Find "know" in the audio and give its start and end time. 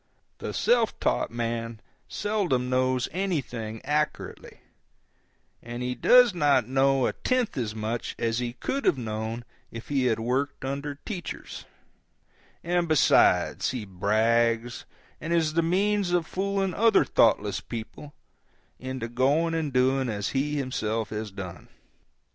6.67-7.05